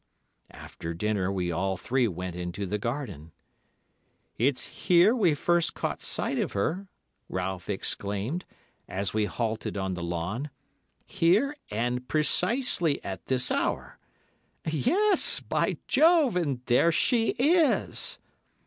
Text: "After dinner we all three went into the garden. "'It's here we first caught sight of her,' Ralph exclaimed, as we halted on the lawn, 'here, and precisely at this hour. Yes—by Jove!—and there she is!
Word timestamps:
"After 0.49 0.95
dinner 0.95 1.31
we 1.31 1.51
all 1.51 1.77
three 1.77 2.07
went 2.07 2.35
into 2.35 2.65
the 2.65 2.79
garden. 2.79 3.33
"'It's 4.35 4.65
here 4.89 5.15
we 5.15 5.35
first 5.35 5.75
caught 5.75 6.01
sight 6.01 6.39
of 6.39 6.53
her,' 6.53 6.87
Ralph 7.29 7.69
exclaimed, 7.69 8.43
as 8.87 9.13
we 9.13 9.25
halted 9.25 9.77
on 9.77 9.93
the 9.93 10.01
lawn, 10.01 10.49
'here, 11.05 11.55
and 11.69 12.07
precisely 12.07 12.99
at 13.03 13.27
this 13.27 13.51
hour. 13.51 13.99
Yes—by 14.65 15.77
Jove!—and 15.87 16.61
there 16.65 16.91
she 16.91 17.35
is! 17.37 18.17